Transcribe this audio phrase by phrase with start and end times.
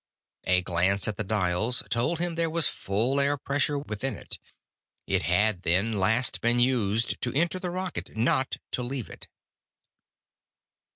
[0.45, 4.39] A glance at the dials told him there was full air pressure within it.
[5.05, 9.27] It had, then, last been used to enter the rocket, not to leave it.